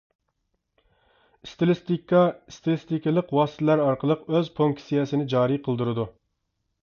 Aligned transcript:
ئىستىلىستىكا 1.47 2.21
ئىستىلىستىكىلىق 2.53 3.29
ۋاسىتىلەر 3.39 3.83
ئارقىلىق 3.85 4.25
ئۆز 4.37 4.49
فۇنكسىيەسىنى 4.61 5.31
جارى 5.37 5.61
قىلدۇرىدۇ. 5.69 6.09